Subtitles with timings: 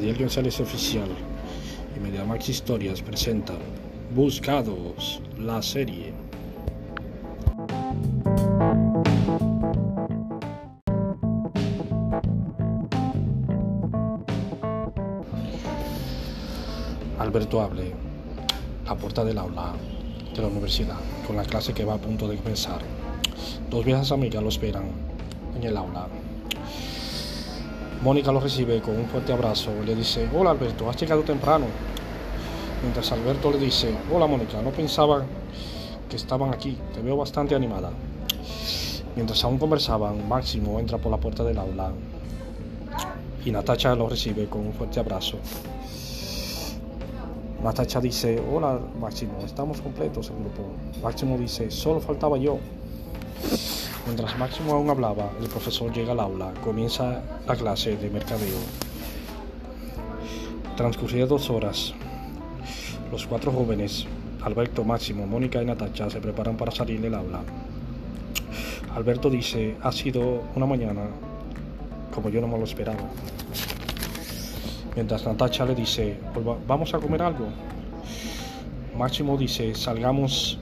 [0.00, 1.10] Adiel González Oficial
[1.94, 3.58] y Mediamax Historias presentan
[4.14, 6.14] Buscados, la serie.
[17.18, 17.92] Alberto hable
[18.86, 19.74] la puerta del aula
[20.34, 20.96] de la universidad
[21.26, 22.80] con la clase que va a punto de comenzar.
[23.68, 24.84] Dos viejas amigas lo esperan
[25.54, 26.08] en el aula.
[28.02, 31.66] Mónica lo recibe con un fuerte abrazo y le dice, hola Alberto, has llegado temprano.
[32.82, 35.22] Mientras Alberto le dice, hola Mónica, no pensaba
[36.08, 37.90] que estaban aquí, te veo bastante animada.
[39.14, 41.92] Mientras aún conversaban, Máximo entra por la puerta del aula
[43.44, 45.36] y Natacha lo recibe con un fuerte abrazo.
[47.62, 50.62] Natacha dice, hola Máximo, estamos completos el grupo.
[51.02, 52.58] Máximo dice, solo faltaba yo.
[54.06, 58.58] Mientras Máximo aún hablaba, el profesor llega al aula, comienza la clase de mercadeo.
[60.76, 61.94] Transcurridas dos horas,
[63.12, 64.06] los cuatro jóvenes,
[64.42, 67.40] Alberto, Máximo, Mónica y Natacha, se preparan para salir del aula.
[68.94, 71.02] Alberto dice, ha sido una mañana
[72.14, 73.00] como yo no me lo esperaba.
[74.94, 76.18] Mientras Natacha le dice,
[76.66, 77.46] vamos a comer algo.
[78.98, 80.58] Máximo dice, salgamos,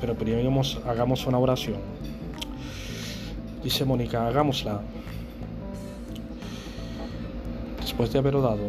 [0.00, 1.78] pero primero hagamos una oración.
[3.62, 4.80] Dice Mónica, hagámosla.
[7.80, 8.64] Después de haberlo dado,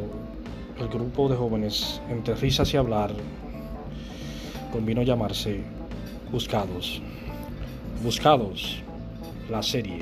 [0.79, 3.11] el grupo de jóvenes, entre risas y hablar,
[4.73, 5.63] convino llamarse
[6.31, 7.01] Buscados.
[8.03, 8.81] Buscados,
[9.49, 9.99] la serie.